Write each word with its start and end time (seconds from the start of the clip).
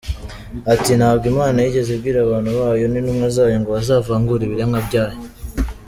Ati 0.73 0.91
“Ntabwo 0.99 1.23
Imana 1.33 1.57
yigeze 1.59 1.89
ibwira 1.93 2.19
abantu 2.21 2.49
bayo, 2.59 2.85
n’intumwa 2.87 3.27
zayo, 3.35 3.55
ngo 3.61 3.69
bazavangure 3.75 4.41
ibiremwa 4.45 4.79
byayo. 4.87 5.17